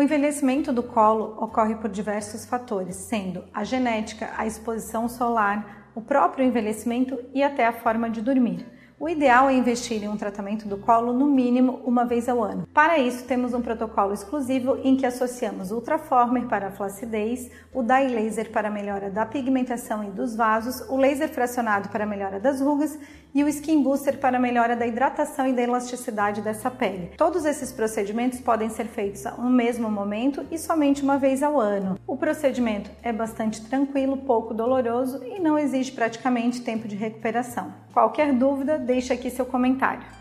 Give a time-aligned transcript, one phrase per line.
[0.00, 6.00] O envelhecimento do colo ocorre por diversos fatores, sendo a genética, a exposição solar, o
[6.00, 8.66] próprio envelhecimento e até a forma de dormir.
[9.02, 12.68] O ideal é investir em um tratamento do colo no mínimo uma vez ao ano.
[12.70, 17.82] Para isso, temos um protocolo exclusivo em que associamos o Ultraformer para a flacidez, o
[17.82, 22.06] Dye Laser para a melhora da pigmentação e dos vasos, o laser fracionado para a
[22.06, 22.98] melhora das rugas
[23.34, 27.12] e o Skin Booster para a melhora da hidratação e da elasticidade dessa pele.
[27.16, 31.98] Todos esses procedimentos podem ser feitos no mesmo momento e somente uma vez ao ano.
[32.06, 37.72] O procedimento é bastante tranquilo, pouco doloroso e não exige praticamente tempo de recuperação.
[37.92, 40.19] Qualquer dúvida, deixe aqui seu comentário.